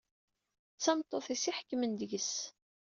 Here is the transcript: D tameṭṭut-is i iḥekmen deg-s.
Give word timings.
D 0.75 0.79
tameṭṭut-is 0.83 1.43
i 1.45 1.49
iḥekmen 1.51 1.91
deg-s. 1.99 2.33